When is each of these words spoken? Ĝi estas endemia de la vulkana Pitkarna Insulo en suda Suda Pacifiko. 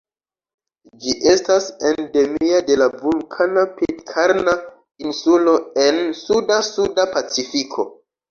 Ĝi 1.01 1.11
estas 1.31 1.65
endemia 1.89 2.61
de 2.69 2.77
la 2.83 2.87
vulkana 3.03 3.65
Pitkarna 3.81 4.55
Insulo 5.05 5.55
en 5.87 6.01
suda 6.23 6.57
Suda 6.71 7.07
Pacifiko. 7.13 7.87